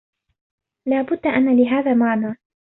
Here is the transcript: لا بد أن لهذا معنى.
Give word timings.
لا 0.87 1.01
بد 1.01 1.25
أن 1.27 1.63
لهذا 1.63 1.93
معنى. 1.93 2.35